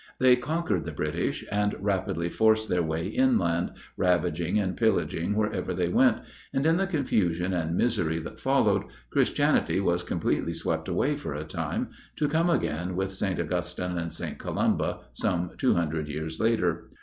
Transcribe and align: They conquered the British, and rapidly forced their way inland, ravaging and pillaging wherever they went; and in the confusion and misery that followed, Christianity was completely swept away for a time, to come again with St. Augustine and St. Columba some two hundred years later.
They 0.17 0.35
conquered 0.35 0.85
the 0.85 0.91
British, 0.91 1.45
and 1.51 1.75
rapidly 1.79 2.27
forced 2.27 2.69
their 2.69 2.81
way 2.81 3.05
inland, 3.05 3.73
ravaging 3.95 4.57
and 4.57 4.75
pillaging 4.75 5.35
wherever 5.35 5.75
they 5.75 5.89
went; 5.89 6.21
and 6.51 6.65
in 6.65 6.77
the 6.77 6.87
confusion 6.87 7.53
and 7.53 7.77
misery 7.77 8.17
that 8.21 8.39
followed, 8.39 8.85
Christianity 9.11 9.79
was 9.79 10.01
completely 10.01 10.55
swept 10.55 10.87
away 10.87 11.15
for 11.17 11.35
a 11.35 11.43
time, 11.43 11.89
to 12.15 12.27
come 12.27 12.49
again 12.49 12.95
with 12.95 13.13
St. 13.13 13.39
Augustine 13.39 13.99
and 13.99 14.11
St. 14.11 14.39
Columba 14.39 15.01
some 15.13 15.51
two 15.59 15.75
hundred 15.75 16.07
years 16.07 16.39
later. 16.39 16.89